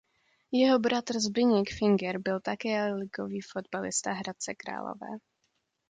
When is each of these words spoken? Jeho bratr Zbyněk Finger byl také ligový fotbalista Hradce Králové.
Jeho 0.51 0.79
bratr 0.79 1.19
Zbyněk 1.19 1.69
Finger 1.69 2.17
byl 2.19 2.39
také 2.39 2.93
ligový 2.93 3.41
fotbalista 3.41 4.11
Hradce 4.13 4.55
Králové. 4.55 5.07